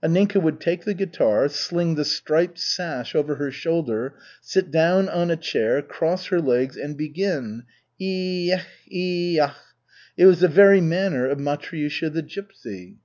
[0.00, 5.28] Anninka would take the guitar, sling the striped sash over her shoulder, sit down on
[5.28, 7.64] a chair, cross her legs and begin:
[8.00, 8.04] "I
[8.52, 8.66] ekh!
[8.94, 9.56] I akh!"
[10.16, 12.98] It was the very manner of Matryusha the gypsy.